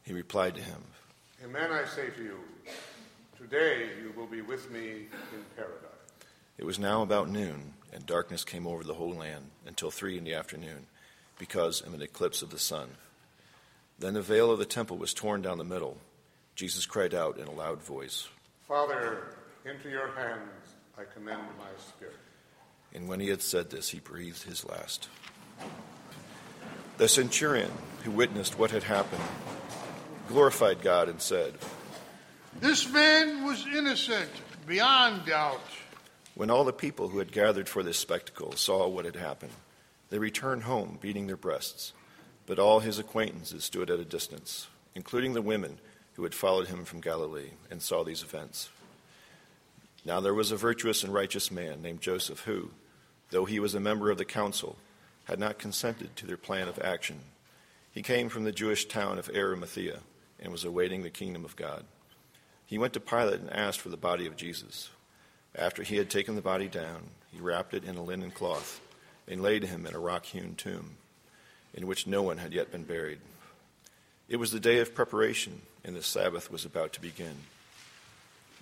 He 0.05 0.13
replied 0.13 0.55
to 0.57 0.63
him, 0.63 0.83
Amen, 1.45 1.73
I 1.73 1.87
say 1.87 2.11
to 2.11 2.23
you, 2.23 2.39
today 3.39 3.89
you 4.03 4.13
will 4.17 4.27
be 4.27 4.43
with 4.43 4.71
me 4.71 5.07
in 5.33 5.45
paradise. 5.57 5.77
It 6.59 6.67
was 6.67 6.79
now 6.79 7.03
about 7.03 7.31
noon, 7.31 7.73
and 7.93 8.05
darkness 8.05 8.45
came 8.45 8.67
over 8.67 8.85
the 8.85 8.95
whole 8.95 9.15
land 9.15 9.47
until 9.67 9.91
three 9.91 10.19
in 10.19 10.25
the 10.25 10.35
afternoon, 10.35 10.87
because 11.39 11.81
of 11.81 11.95
an 11.95 12.03
eclipse 12.03 12.43
of 12.43 12.51
the 12.51 12.59
sun. 12.59 12.89
Then 13.99 14.13
the 14.13 14.21
veil 14.21 14.51
of 14.51 14.59
the 14.59 14.67
temple 14.67 14.99
was 14.99 15.15
torn 15.15 15.41
down 15.41 15.57
the 15.57 15.65
middle. 15.65 15.97
Jesus 16.55 16.85
cried 16.85 17.15
out 17.15 17.39
in 17.39 17.47
a 17.47 17.53
loud 17.53 17.83
voice, 17.83 18.29
Father, 18.69 19.35
into 19.65 19.91
your 19.91 20.09
hands 20.13 20.75
I 20.99 21.03
commend 21.05 21.43
my 21.59 21.71
spirit. 21.79 22.17
and 22.95 23.09
when 23.09 23.21
he 23.21 23.29
had 23.29 23.43
said 23.43 23.71
this, 23.71 23.89
he 23.89 24.01
breathed 24.01 24.43
his 24.43 24.65
last. 24.65 25.09
The 26.99 27.09
centurion, 27.09 27.71
who 28.05 28.11
witnessed 28.11 28.59
what 28.59 28.71
had 28.71 28.83
happened, 28.83 29.23
glorified 30.29 30.83
God 30.83 31.09
and 31.09 31.21
said, 31.21 31.55
This 32.61 32.91
man 32.91 33.45
was 33.45 33.67
innocent 33.67 34.31
beyond 34.67 35.27
doubt. 35.27 35.61
When 36.35 36.51
all 36.51 36.65
the 36.65 36.73
people 36.73 37.09
who 37.09 37.19
had 37.19 37.33
gathered 37.33 37.69
for 37.69 37.83
this 37.83 37.99
spectacle 37.99 38.53
saw 38.53 38.87
what 38.89 39.05
had 39.05 39.17
happened, 39.17 39.53
they 40.11 40.19
returned 40.19 40.65
home, 40.65 40.99
beating 41.01 41.27
their 41.27 41.37
breasts. 41.37 41.93
But 42.47 42.59
all 42.59 42.81
his 42.81 42.99
acquaintances 42.99 43.65
stood 43.65 43.91
at 43.91 44.01
a 44.01 44.05
distance, 44.05 44.69
including 44.95 45.35
the 45.35 45.43
women 45.43 45.79
who 46.15 46.25
had 46.25 46.35
followed 46.35 46.69
him 46.69 46.85
from 46.85 47.01
Galilee 47.01 47.51
and 47.71 47.81
saw 47.81 48.05
these 48.05 48.23
events. 48.23 48.69
Now 50.05 50.21
there 50.21 50.35
was 50.35 50.51
a 50.51 50.57
virtuous 50.57 51.05
and 51.05 51.13
righteous 51.13 51.51
man 51.51 51.83
named 51.83 52.01
Joseph 52.01 52.41
who, 52.41 52.71
though 53.31 53.45
he 53.45 53.61
was 53.61 53.75
a 53.75 53.81
member 53.81 54.11
of 54.11 54.19
the 54.19 54.25
council, 54.25 54.77
had 55.25 55.39
not 55.39 55.59
consented 55.59 56.17
to 56.17 56.27
their 56.27 56.37
plan 56.37 56.69
of 56.69 56.79
action. 56.79 57.21
He 57.93 58.03
came 58.03 58.29
from 58.29 58.45
the 58.45 58.53
Jewish 58.53 58.87
town 58.87 59.19
of 59.19 59.31
Arimathea 59.35 60.01
and 60.39 60.53
was 60.53 60.65
awaiting 60.65 61.03
the 61.03 61.11
kingdom 61.11 61.45
of 61.45 61.57
God. 61.57 61.85
He 62.67 62.79
went 62.79 62.93
to 62.95 63.01
Pilate 63.01 63.41
and 63.41 63.53
asked 63.53 63.81
for 63.81 63.89
the 63.89 63.97
body 63.97 64.27
of 64.27 64.37
Jesus. 64.37 64.91
After 65.55 65.83
he 65.83 65.97
had 65.97 66.09
taken 66.09 66.37
the 66.37 66.41
body 66.41 66.69
down, 66.69 67.11
he 67.33 67.41
wrapped 67.41 67.75
it 67.75 67.85
in 67.85 67.97
a 67.97 68.03
linen 68.03 68.31
cloth 68.31 68.81
and 69.29 69.43
laid 69.43 69.65
him 69.65 69.87
in 69.87 69.95
a 69.95 69.99
rock 69.99 70.25
hewn 70.27 70.55
tomb 70.55 70.97
in 71.75 71.87
which 71.87 72.07
no 72.07 72.23
one 72.23 72.39
had 72.39 72.53
yet 72.53 72.73
been 72.73 72.85
buried. 72.85 73.21
It 74.29 74.37
was 74.37 74.53
the 74.53 74.61
day 74.61 74.79
of 74.79 74.95
preparation, 74.95 75.63
and 75.85 75.95
the 75.95 76.03
Sabbath 76.03 76.51
was 76.51 76.65
about 76.65 76.93
to 76.95 77.01
begin. 77.01 77.37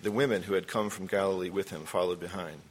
The 0.01 0.11
women 0.11 0.43
who 0.43 0.53
had 0.53 0.67
come 0.67 0.89
from 0.89 1.07
Galilee 1.07 1.49
with 1.49 1.71
him 1.71 1.83
followed 1.83 2.21
behind, 2.21 2.61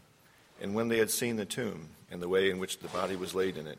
and 0.63 0.75
when 0.75 0.89
they 0.89 0.99
had 0.99 1.11
seen 1.11 1.37
the 1.37 1.45
tomb 1.45 1.89
and 2.11 2.23
the 2.23 2.29
way 2.29 2.51
in 2.51 2.59
which 2.59 2.79
the 2.79 2.89
body 2.89 3.17
was 3.17 3.35
laid 3.35 3.59
in 3.59 3.67
it, 3.67 3.79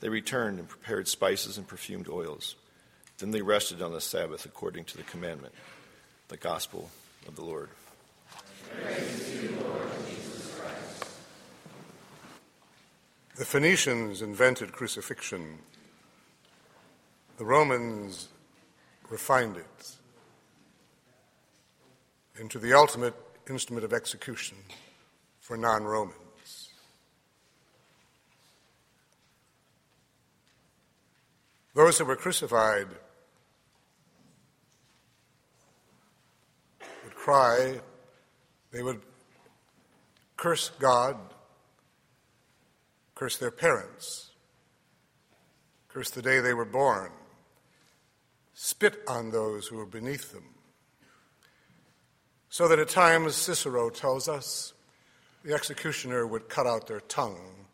they 0.00 0.08
returned 0.08 0.60
and 0.60 0.68
prepared 0.68 1.08
spices 1.08 1.58
and 1.58 1.66
perfumed 1.66 2.08
oils. 2.08 2.54
Then 3.18 3.32
they 3.32 3.42
rested 3.42 3.82
on 3.82 3.92
the 3.92 4.00
Sabbath 4.00 4.44
according 4.44 4.84
to 4.84 4.96
the 4.96 5.02
commandment. 5.02 5.54
The 6.28 6.36
Gospel 6.36 6.90
of 7.26 7.34
the 7.34 7.44
Lord. 7.44 7.70
The 13.36 13.44
Phoenicians 13.44 14.22
invented 14.22 14.72
crucifixion. 14.72 15.58
The 17.38 17.44
Romans 17.44 18.28
refined 19.10 19.56
it 19.56 19.96
into 22.40 22.58
the 22.58 22.74
ultimate 22.74 23.14
instrument 23.48 23.84
of 23.84 23.92
execution 23.92 24.56
for 25.40 25.56
non 25.56 25.84
Romans. 25.84 26.70
Those 31.74 31.98
that 31.98 32.06
were 32.06 32.16
crucified 32.16 32.88
would 37.04 37.14
cry, 37.14 37.80
they 38.72 38.82
would 38.82 39.00
curse 40.36 40.70
God, 40.78 41.16
curse 43.14 43.36
their 43.36 43.50
parents, 43.50 44.30
curse 45.88 46.10
the 46.10 46.22
day 46.22 46.40
they 46.40 46.54
were 46.54 46.64
born, 46.64 47.12
spit 48.54 49.02
on 49.06 49.30
those 49.30 49.66
who 49.66 49.76
were 49.76 49.86
beneath 49.86 50.32
them. 50.32 50.55
So 52.48 52.68
that 52.68 52.78
at 52.78 52.88
times, 52.88 53.34
Cicero 53.34 53.90
tells 53.90 54.28
us, 54.28 54.72
the 55.44 55.54
executioner 55.54 56.26
would 56.26 56.48
cut 56.48 56.66
out 56.66 56.86
their 56.86 57.00
tongue 57.00 57.66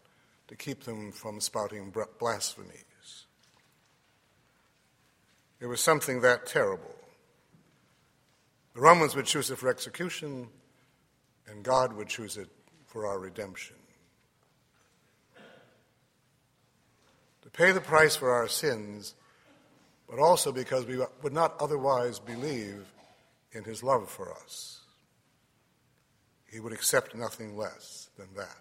to 0.49 0.57
keep 0.57 0.85
them 0.85 1.13
from 1.13 1.41
spouting 1.41 1.95
blasphemies. 2.19 3.27
It 5.61 5.67
was 5.67 5.81
something 5.81 6.21
that 6.23 6.47
terrible. 6.47 6.95
The 8.75 8.81
Romans 8.81 9.15
would 9.15 9.27
choose 9.27 9.51
it 9.51 9.59
for 9.59 9.69
execution, 9.69 10.49
and 11.47 11.63
God 11.63 11.93
would 11.93 12.09
choose 12.09 12.37
it 12.37 12.49
for 12.87 13.07
our 13.07 13.19
redemption. 13.19 13.77
To 17.43 17.51
pay 17.51 17.73
the 17.73 17.81
price 17.81 18.17
for 18.17 18.31
our 18.31 18.49
sins, 18.49 19.15
but 20.09 20.19
also 20.19 20.53
because 20.53 20.85
we 20.87 20.99
would 21.23 21.33
not 21.33 21.55
otherwise 21.61 22.19
believe 22.19 22.85
in 23.53 23.65
his 23.65 23.83
love 23.83 24.11
for 24.11 24.33
us. 24.33 24.81
He 26.51 26.61
would 26.61 26.73
accept 26.73 27.15
nothing 27.15 27.57
less 27.57 28.11
than 28.17 28.29
that. 28.37 28.57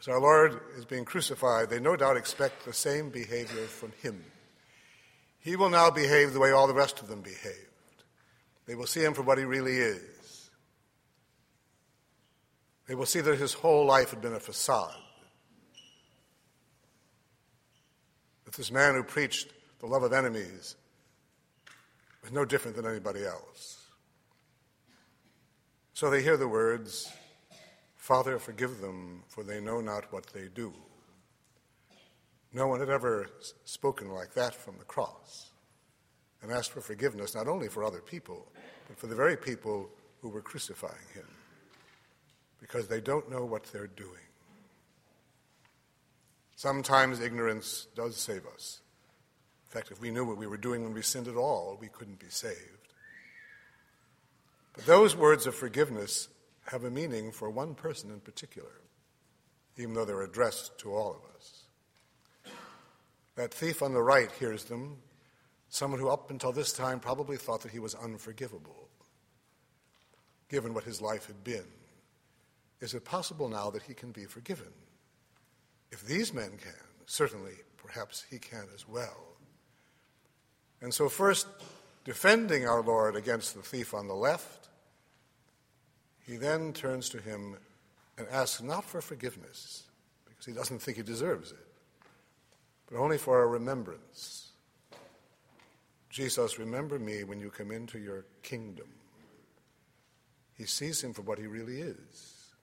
As 0.00 0.08
our 0.08 0.20
Lord 0.20 0.60
is 0.76 0.84
being 0.84 1.04
crucified, 1.04 1.70
they 1.70 1.80
no 1.80 1.96
doubt 1.96 2.16
expect 2.16 2.64
the 2.64 2.72
same 2.72 3.10
behavior 3.10 3.66
from 3.66 3.92
him. 4.02 4.24
He 5.40 5.56
will 5.56 5.70
now 5.70 5.90
behave 5.90 6.32
the 6.32 6.40
way 6.40 6.52
all 6.52 6.66
the 6.66 6.74
rest 6.74 7.00
of 7.00 7.08
them 7.08 7.20
behaved. 7.20 7.66
They 8.66 8.74
will 8.74 8.86
see 8.86 9.02
him 9.02 9.14
for 9.14 9.22
what 9.22 9.38
he 9.38 9.44
really 9.44 9.76
is. 9.76 10.50
They 12.86 12.94
will 12.94 13.06
see 13.06 13.20
that 13.20 13.38
his 13.38 13.52
whole 13.52 13.86
life 13.86 14.10
had 14.10 14.22
been 14.22 14.34
a 14.34 14.40
facade. 14.40 14.94
that 18.48 18.56
this 18.56 18.72
man 18.72 18.94
who 18.94 19.02
preached 19.02 19.52
the 19.78 19.86
love 19.86 20.02
of 20.02 20.14
enemies 20.14 20.74
was 22.28 22.34
no 22.34 22.44
different 22.44 22.76
than 22.76 22.86
anybody 22.86 23.24
else. 23.24 23.86
So 25.94 26.10
they 26.10 26.22
hear 26.22 26.36
the 26.36 26.48
words, 26.48 27.10
Father, 27.96 28.38
forgive 28.38 28.80
them, 28.80 29.22
for 29.28 29.42
they 29.42 29.60
know 29.60 29.80
not 29.80 30.12
what 30.12 30.26
they 30.26 30.48
do. 30.54 30.72
No 32.52 32.66
one 32.66 32.80
had 32.80 32.90
ever 32.90 33.28
spoken 33.64 34.10
like 34.10 34.34
that 34.34 34.54
from 34.54 34.76
the 34.78 34.84
cross 34.84 35.50
and 36.42 36.52
asked 36.52 36.72
for 36.72 36.82
forgiveness 36.82 37.34
not 37.34 37.48
only 37.48 37.68
for 37.68 37.82
other 37.82 38.00
people, 38.00 38.46
but 38.88 38.98
for 38.98 39.06
the 39.06 39.16
very 39.16 39.36
people 39.36 39.88
who 40.20 40.28
were 40.28 40.42
crucifying 40.42 40.94
him, 41.14 41.26
because 42.60 42.88
they 42.88 43.00
don't 43.00 43.30
know 43.30 43.44
what 43.44 43.64
they're 43.64 43.86
doing. 43.86 44.26
Sometimes 46.56 47.20
ignorance 47.20 47.86
does 47.94 48.16
save 48.16 48.46
us. 48.54 48.80
In 49.68 49.72
fact, 49.72 49.90
if 49.90 50.00
we 50.00 50.10
knew 50.10 50.24
what 50.24 50.38
we 50.38 50.46
were 50.46 50.56
doing 50.56 50.82
when 50.82 50.94
we 50.94 51.02
sinned 51.02 51.28
at 51.28 51.36
all, 51.36 51.76
we 51.78 51.88
couldn't 51.88 52.18
be 52.18 52.30
saved. 52.30 52.56
But 54.72 54.86
those 54.86 55.14
words 55.14 55.46
of 55.46 55.54
forgiveness 55.54 56.28
have 56.70 56.84
a 56.84 56.90
meaning 56.90 57.32
for 57.32 57.50
one 57.50 57.74
person 57.74 58.10
in 58.10 58.20
particular, 58.20 58.80
even 59.76 59.92
though 59.92 60.06
they're 60.06 60.22
addressed 60.22 60.78
to 60.78 60.94
all 60.94 61.10
of 61.10 61.36
us. 61.36 61.64
That 63.36 63.52
thief 63.52 63.82
on 63.82 63.92
the 63.92 64.02
right 64.02 64.32
hears 64.32 64.64
them, 64.64 64.96
someone 65.68 66.00
who 66.00 66.08
up 66.08 66.30
until 66.30 66.52
this 66.52 66.72
time 66.72 66.98
probably 66.98 67.36
thought 67.36 67.60
that 67.62 67.72
he 67.72 67.78
was 67.78 67.94
unforgivable, 67.94 68.88
given 70.48 70.72
what 70.72 70.84
his 70.84 71.02
life 71.02 71.26
had 71.26 71.44
been. 71.44 71.66
Is 72.80 72.94
it 72.94 73.04
possible 73.04 73.48
now 73.50 73.70
that 73.70 73.82
he 73.82 73.92
can 73.92 74.12
be 74.12 74.24
forgiven? 74.24 74.72
If 75.92 76.06
these 76.06 76.32
men 76.32 76.52
can, 76.58 76.72
certainly, 77.04 77.54
perhaps 77.76 78.24
he 78.30 78.38
can 78.38 78.66
as 78.74 78.88
well. 78.88 79.37
And 80.80 80.94
so, 80.94 81.08
first, 81.08 81.46
defending 82.04 82.66
our 82.66 82.82
Lord 82.82 83.16
against 83.16 83.54
the 83.54 83.62
thief 83.62 83.94
on 83.94 84.06
the 84.06 84.14
left, 84.14 84.68
he 86.26 86.36
then 86.36 86.72
turns 86.72 87.08
to 87.10 87.18
him 87.18 87.56
and 88.16 88.28
asks 88.28 88.62
not 88.62 88.84
for 88.84 89.00
forgiveness, 89.00 89.84
because 90.26 90.44
he 90.44 90.52
doesn't 90.52 90.80
think 90.80 90.96
he 90.96 91.02
deserves 91.02 91.52
it, 91.52 91.66
but 92.90 92.98
only 92.98 93.18
for 93.18 93.42
a 93.42 93.46
remembrance. 93.46 94.50
Jesus, 96.10 96.58
remember 96.58 96.98
me 96.98 97.24
when 97.24 97.40
you 97.40 97.50
come 97.50 97.70
into 97.70 97.98
your 97.98 98.24
kingdom. 98.42 98.88
He 100.56 100.64
sees 100.64 101.02
him 101.02 101.12
for 101.12 101.22
what 101.22 101.38
he 101.38 101.46
really 101.46 101.80
is. 101.80 102.54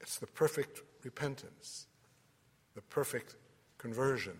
It's 0.00 0.18
the 0.18 0.26
perfect 0.26 0.82
repentance, 1.02 1.86
the 2.74 2.82
perfect 2.82 3.36
conversion, 3.78 4.38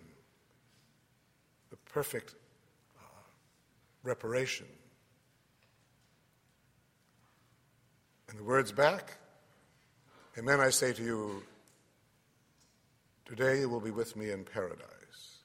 perfect 1.95 2.35
uh, 2.99 3.23
reparation. 4.03 4.67
And 8.29 8.37
the 8.37 8.43
words 8.43 8.73
back 8.73 9.19
Amen, 10.37 10.59
I 10.59 10.71
say 10.71 10.93
to 10.93 11.03
you, 11.05 11.45
today 13.25 13.61
you 13.61 13.69
will 13.69 13.79
be 13.79 13.93
with 13.93 14.17
me 14.17 14.33
in 14.33 14.43
paradise. 14.43 15.39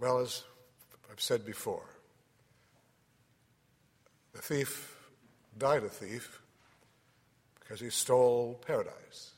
Well, 0.00 0.18
as 0.18 0.42
I've 1.08 1.20
said 1.20 1.46
before, 1.46 1.86
the 4.32 4.42
thief 4.42 4.96
died 5.56 5.84
a 5.84 5.88
thief 5.88 6.42
because 7.60 7.78
he 7.78 7.90
stole 7.90 8.60
paradise. 8.66 9.30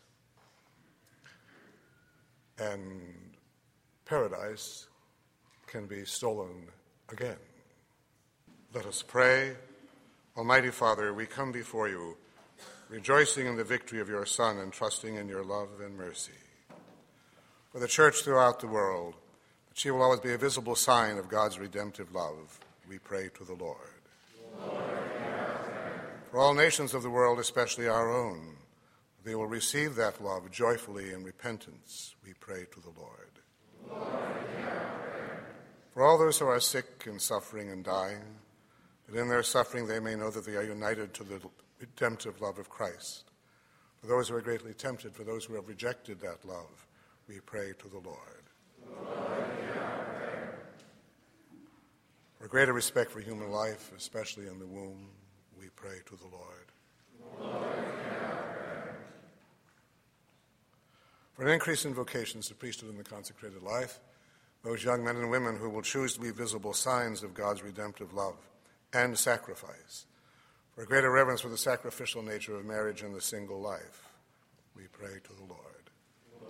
And 2.59 3.36
paradise 4.07 4.87
can 5.67 5.87
be 5.87 6.05
stolen 6.05 6.69
again. 7.11 7.37
Let 8.73 8.87
us 8.87 9.02
pray. 9.02 9.57
Almighty 10.37 10.71
Father, 10.71 11.13
we 11.13 11.26
come 11.26 11.50
before 11.50 11.89
you, 11.89 12.17
rejoicing 12.89 13.47
in 13.47 13.57
the 13.57 13.65
victory 13.65 14.00
of 14.00 14.09
your 14.09 14.25
Son 14.25 14.59
and 14.59 14.73
trusting 14.73 15.17
in 15.17 15.28
your 15.28 15.45
love 15.45 15.80
and 15.83 15.97
mercy. 15.97 16.33
For 17.73 17.80
the 17.80 17.89
church 17.89 18.23
throughout 18.23 18.61
the 18.61 18.69
world, 18.69 19.15
that 19.69 19.78
she 19.78 19.91
will 19.91 20.02
always 20.02 20.21
be 20.21 20.33
a 20.33 20.39
visible 20.39 20.76
sign 20.76 21.19
of 21.19 21.28
God's 21.28 21.59
redemptive 21.59 22.15
love, 22.15 22.61
we 22.89 22.99
pray 22.99 23.28
to 23.35 23.45
the 23.45 23.54
Lord. 23.54 23.78
Lord 24.61 24.97
for 26.30 26.39
all 26.39 26.54
nations 26.54 26.95
of 26.95 27.02
the 27.02 27.11
world, 27.11 27.39
especially 27.39 27.89
our 27.89 28.13
own, 28.13 28.57
they 29.25 29.35
will 29.35 29.47
receive 29.47 29.95
that 29.97 30.23
love 30.23 30.50
joyfully 30.50 31.13
in 31.13 31.25
repentance, 31.25 32.15
we 32.25 32.35
pray 32.35 32.67
to 32.73 32.80
the 32.80 32.93
Lord. 32.97 33.00
Lord 33.00 33.46
for 35.93 36.05
all 36.05 36.19
those 36.19 36.39
who 36.39 36.47
are 36.47 36.61
sick 36.61 37.07
and 37.07 37.21
suffering 37.21 37.71
and 37.71 37.85
dying, 37.85 38.23
that 39.09 39.19
in 39.19 39.29
their 39.29 39.43
suffering 39.43 39.87
they 39.87 40.01
may 40.01 40.15
know 40.15 40.31
that 40.31 40.45
they 40.45 40.57
are 40.57 40.63
united 40.63 41.15
to 41.15 41.25
the 41.25 41.41
redemptive 41.81 42.41
love 42.41 42.59
of 42.59 42.69
Christ. 42.69 43.25
For 44.01 44.07
those 44.07 44.29
who 44.29 44.37
are 44.37 44.43
greatly 44.43 44.75
tempted, 44.75 45.15
for 45.15 45.25
those 45.25 45.45
who 45.45 45.55
have 45.55 45.69
rejected 45.69 46.21
that 46.21 46.45
love, 46.45 46.87
we 47.29 47.41
pray 47.41 47.73
to 47.79 47.89
the 47.89 47.99
Lord. 47.99 48.43
Lord 48.89 49.47
for 52.47 52.49
greater 52.49 52.73
respect 52.73 53.11
for 53.11 53.21
human 53.21 53.51
life, 53.51 53.91
especially 53.97 54.47
in 54.47 54.59
the 54.59 54.67
womb, 54.67 55.09
we 55.59 55.69
pray 55.75 55.97
to 56.07 56.17
the 56.17 56.29
Lord. 56.29 56.67
Lord 57.41 57.96
For 61.37 61.43
an 61.43 61.53
increase 61.53 61.85
in 61.85 61.93
vocations 61.93 62.49
to 62.49 62.55
priesthood 62.55 62.89
and 62.89 62.99
the 62.99 63.05
consecrated 63.05 63.63
life, 63.63 64.01
those 64.65 64.83
young 64.83 65.05
men 65.05 65.17
and 65.17 65.31
women 65.31 65.57
who 65.57 65.69
will 65.69 65.83
choose 65.83 66.15
to 66.15 66.21
be 66.21 66.31
visible 66.31 66.73
signs 66.73 67.23
of 67.23 67.35
God's 67.35 67.63
redemptive 67.63 68.15
love 68.15 68.37
and 68.95 69.19
sacrifice, 69.19 70.07
for 70.75 70.83
a 70.83 70.87
greater 70.87 71.11
reverence 71.11 71.43
for 71.43 71.51
the 71.51 71.59
sacrificial 71.59 72.23
nature 72.23 72.57
of 72.57 72.65
marriage 72.65 73.03
and 73.03 73.15
the 73.15 73.21
single 73.21 73.61
life, 73.61 74.09
we 74.75 74.85
pray 74.93 75.21
to 75.25 75.33
the 75.35 75.45
Lord. 75.45 75.91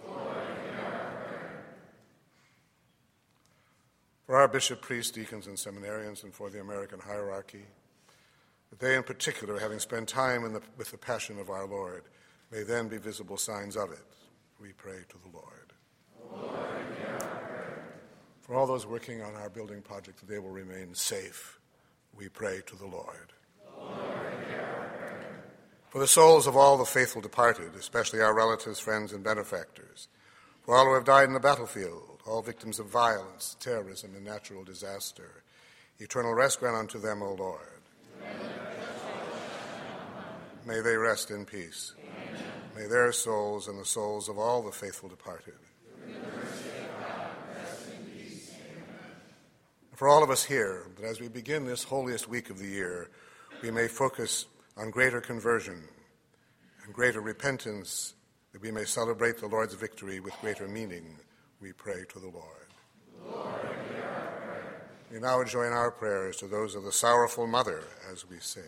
Lord 0.09 0.47
for 4.27 4.37
our 4.37 4.49
bishop, 4.49 4.83
priests, 4.83 5.13
deacons, 5.13 5.47
and 5.47 5.57
seminarians, 5.57 6.25
and 6.25 6.35
for 6.35 6.51
the 6.51 6.61
American 6.61 6.99
hierarchy, 6.99 7.65
that 8.71 8.81
they 8.81 8.97
in 8.97 9.05
particular, 9.05 9.59
having 9.59 9.79
spent 9.79 10.09
time 10.09 10.43
the, 10.53 10.63
with 10.77 10.91
the 10.91 10.99
passion 10.99 11.39
of 11.39 11.49
our 11.49 11.67
Lord, 11.67 12.05
may 12.51 12.63
then 12.63 12.89
be 12.89 12.99
visible 12.99 13.37
signs 13.37 13.77
of 13.77 13.93
it. 13.93 14.05
We 14.61 14.73
pray 14.73 15.01
to 15.09 15.19
the 15.19 15.37
Lord. 15.37 15.73
Lord 16.33 16.53
For 18.41 18.55
all 18.55 18.67
those 18.67 18.87
working 18.87 19.23
on 19.23 19.35
our 19.35 19.51
building 19.51 19.83
project, 19.83 20.21
that 20.21 20.29
they 20.29 20.39
will 20.39 20.51
remain 20.51 20.95
safe. 20.95 21.59
We 22.17 22.29
pray 22.29 22.63
to 22.67 22.77
the 22.77 22.87
Lord. 22.87 23.33
Lord 23.79 23.97
For 25.91 25.99
the 25.99 26.07
souls 26.07 26.47
of 26.47 26.57
all 26.57 26.79
the 26.79 26.85
faithful 26.85 27.21
departed, 27.21 27.75
especially 27.75 28.21
our 28.21 28.35
relatives, 28.35 28.79
friends, 28.79 29.13
and 29.13 29.23
benefactors. 29.23 30.09
For 30.63 30.75
all 30.75 30.87
who 30.87 30.95
have 30.95 31.05
died 31.05 31.29
in 31.29 31.35
the 31.35 31.41
battlefield, 31.41 32.23
all 32.27 32.43
victims 32.43 32.79
of 32.79 32.87
violence, 32.87 33.57
terrorism, 33.61 34.15
and 34.17 34.25
natural 34.25 34.65
disaster. 34.65 35.43
Eternal 35.99 36.35
rest 36.35 36.61
grant 36.61 36.77
unto 36.77 36.99
them, 36.99 37.23
O 37.23 37.35
Lord. 37.35 37.61
May 40.67 40.81
they 40.81 40.97
rest 40.97 41.31
in 41.31 41.45
peace. 41.45 41.95
Amen. 41.99 42.16
May 42.77 42.87
their 42.87 43.11
souls 43.11 43.69
and 43.69 43.79
the 43.79 43.87
souls 43.87 44.29
of 44.29 44.39
all 44.39 44.63
the 44.63 44.71
faithful 44.71 45.09
departed. 45.09 45.55
For 49.95 50.09
all 50.09 50.23
of 50.23 50.29
us 50.29 50.45
here, 50.45 50.83
that 50.97 51.07
as 51.07 51.19
we 51.19 51.29
begin 51.29 51.65
this 51.65 51.85
holiest 51.85 52.29
week 52.29 52.51
of 52.51 52.59
the 52.59 52.67
year, 52.67 53.09
we 53.63 53.71
may 53.71 53.89
focus 53.89 54.45
on 54.77 54.91
greater 54.91 55.23
conversion 55.23 55.85
and 56.85 56.93
greater 56.93 57.23
repentance, 57.23 58.13
that 58.53 58.61
we 58.61 58.71
may 58.71 58.85
celebrate 58.85 59.39
the 59.39 59.47
Lord's 59.47 59.73
victory 59.73 60.21
with 60.21 60.35
greater 60.43 60.69
meaning, 60.69 61.17
we 61.63 61.73
pray 61.73 62.05
to 62.11 62.19
the 62.19 62.29
Lord. 62.29 62.67
Lord 63.25 63.77
we 65.11 65.19
now 65.19 65.43
join 65.45 65.73
our 65.73 65.91
prayers 65.91 66.37
to 66.39 66.47
those 66.47 66.75
of 66.75 66.85
the 66.85 66.93
sorrowful 66.93 67.47
mother 67.47 67.85
as 68.13 68.29
we 68.29 68.39
sing. 68.39 68.65